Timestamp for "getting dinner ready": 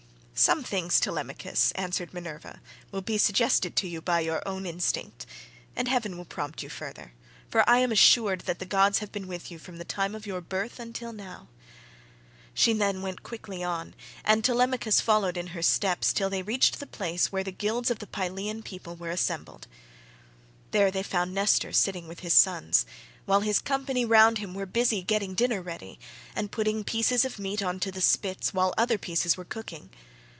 25.03-25.99